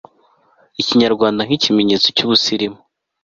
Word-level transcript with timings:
ikinyarwanda 0.81 1.41
nk'ikimenyetso 1.43 2.07
cy'ubusirimu 2.15 2.79